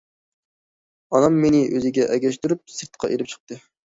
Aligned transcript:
ئانام 1.11 1.37
مېنى 1.43 1.59
ئۆزىگە 1.71 2.07
ئەگەشتۈرۈپ 2.15 2.73
سىرتقا 2.79 3.11
ئېلىپ 3.13 3.31
چىقتى. 3.35 3.59